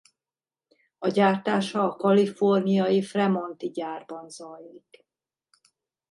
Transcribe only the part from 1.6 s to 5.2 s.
a kaliforniai Fremont-i gyárban zajlik.